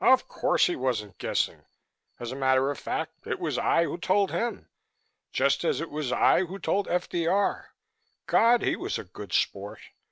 [0.00, 1.64] "Of course he wasn't guessing.
[2.20, 4.68] As a matter of fact, it was I who told him.
[5.32, 7.74] Just as it was I who told F.D.R.
[8.28, 8.62] God!
[8.62, 9.80] He was a good sport.